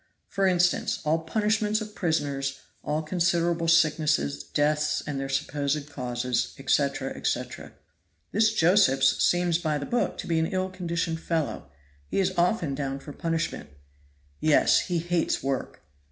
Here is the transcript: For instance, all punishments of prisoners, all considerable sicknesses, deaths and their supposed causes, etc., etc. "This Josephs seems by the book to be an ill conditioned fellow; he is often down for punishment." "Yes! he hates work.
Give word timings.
For 0.27 0.47
instance, 0.47 0.99
all 1.05 1.19
punishments 1.19 1.79
of 1.79 1.93
prisoners, 1.93 2.59
all 2.83 3.03
considerable 3.03 3.67
sicknesses, 3.67 4.43
deaths 4.43 5.03
and 5.05 5.19
their 5.19 5.29
supposed 5.29 5.87
causes, 5.91 6.55
etc., 6.57 7.15
etc. 7.15 7.73
"This 8.31 8.51
Josephs 8.51 9.23
seems 9.23 9.59
by 9.59 9.77
the 9.77 9.85
book 9.85 10.17
to 10.17 10.25
be 10.25 10.39
an 10.39 10.47
ill 10.47 10.71
conditioned 10.71 11.19
fellow; 11.19 11.69
he 12.07 12.19
is 12.19 12.33
often 12.35 12.73
down 12.73 12.97
for 12.97 13.13
punishment." 13.13 13.69
"Yes! 14.39 14.79
he 14.79 14.97
hates 14.97 15.43
work. 15.43 15.83